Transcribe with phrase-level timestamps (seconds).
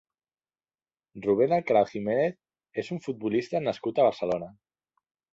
[1.25, 4.49] Rubén Alcaraz Jiménez és un futbolista nascut a Barcelona.